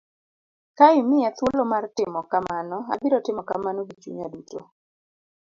[0.77, 4.59] Ka imiya thuolo mar timo kamano, abiro timo kamano gi chunya duto.